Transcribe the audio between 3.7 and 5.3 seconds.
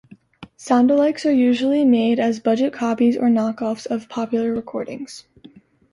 of popular recordings.